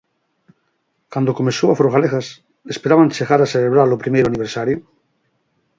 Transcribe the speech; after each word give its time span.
Cando 1.13 1.37
comezou 1.39 1.69
Afrogalegas 1.71 2.27
esperaban 2.73 3.13
chegar 3.15 3.39
a 3.41 3.51
celebrar 3.53 3.87
o 3.91 4.01
primeiro 4.03 4.29
aniversario? 4.29 4.77